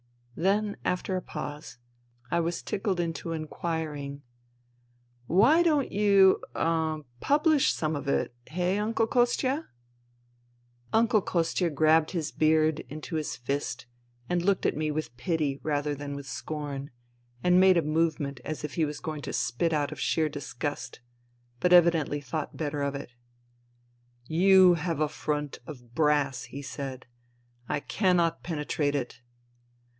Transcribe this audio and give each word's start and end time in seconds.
Then, 0.35 0.77
after 0.83 1.15
a 1.15 1.21
pause, 1.21 1.77
I 2.31 2.39
was 2.39 2.63
tickled 2.63 2.99
into 2.99 3.33
inquiring;" 3.33 4.23
Why 5.41 5.61
don't 5.61 5.91
you— 5.91 6.41
er— 6.55 7.03
publish 7.19 7.71
some 7.71 7.95
of 7.95 8.07
it, 8.07 8.33
eh. 8.47 8.79
Uncle 8.79 9.05
Kostia?" 9.05 9.67
Uncle 10.99 11.21
Kostia 11.21 11.69
grabbed 11.69 12.11
his 12.11 12.31
beard 12.31 12.79
into 12.89 13.17
his 13.17 13.35
fist 13.35 13.85
and 14.27 14.41
looked 14.41 14.65
at 14.65 14.75
me 14.75 14.89
with 14.89 15.15
pity 15.17 15.59
rather 15.61 15.93
than 15.93 16.15
with 16.15 16.25
scorn 16.25 16.89
and 17.43 17.59
made 17.59 17.77
a 17.77 17.83
movement 17.83 18.39
as 18.43 18.63
if 18.63 18.73
he 18.73 18.85
was 18.85 18.99
going 18.99 19.21
to 19.21 19.33
spit 19.33 19.71
out 19.73 19.91
oi 19.91 19.95
sheer 19.97 20.27
disgust, 20.27 21.01
but 21.59 21.71
evidently 21.73 22.19
thought 22.21 22.57
better 22.57 22.81
of 22.81 22.95
it." 22.95 23.11
You 24.47 24.73
have 24.73 24.99
a 24.99 25.07
front 25.07 25.59
of 25.67 25.93
brass," 25.93 26.45
he 26.45 26.63
said." 26.63 27.05
I 27.69 27.79
cannot 27.81 28.41
penetrate 28.41 28.95
it." 28.95 29.21